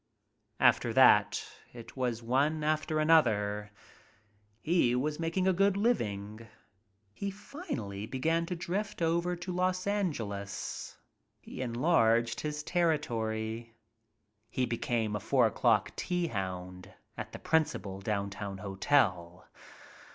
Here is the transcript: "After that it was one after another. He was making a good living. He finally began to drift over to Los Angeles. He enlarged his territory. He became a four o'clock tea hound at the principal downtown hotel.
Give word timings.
"After 0.59 0.93
that 0.93 1.45
it 1.73 1.95
was 1.95 2.23
one 2.23 2.63
after 2.63 2.99
another. 2.99 3.69
He 4.59 4.95
was 4.95 5.19
making 5.19 5.47
a 5.47 5.53
good 5.53 5.77
living. 5.77 6.47
He 7.13 7.29
finally 7.29 8.07
began 8.07 8.47
to 8.47 8.55
drift 8.55 9.03
over 9.03 9.35
to 9.35 9.53
Los 9.53 9.85
Angeles. 9.85 10.97
He 11.39 11.61
enlarged 11.61 12.39
his 12.39 12.63
territory. 12.63 13.75
He 14.49 14.65
became 14.65 15.15
a 15.15 15.19
four 15.19 15.45
o'clock 15.45 15.95
tea 15.95 16.25
hound 16.25 16.91
at 17.15 17.31
the 17.31 17.37
principal 17.37 18.01
downtown 18.01 18.57
hotel. 18.57 19.47